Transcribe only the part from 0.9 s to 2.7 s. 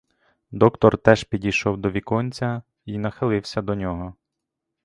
теж підійшов до віконця